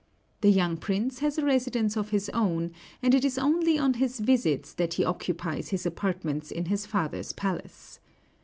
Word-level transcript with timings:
The 0.41 0.49
young 0.49 0.77
prince 0.77 1.19
has 1.19 1.37
a 1.37 1.45
residence 1.45 1.95
of 1.95 2.09
his 2.09 2.27
own, 2.29 2.71
and 3.03 3.13
it 3.13 3.23
is 3.23 3.37
only 3.37 3.77
on 3.77 3.93
his 3.93 4.19
visits 4.19 4.73
that 4.73 4.95
he 4.95 5.05
occupies 5.05 5.69
his 5.69 5.85
apartments 5.85 6.49
in 6.49 6.65
his 6.65 6.87
father's 6.87 7.33
palace. 7.33 7.99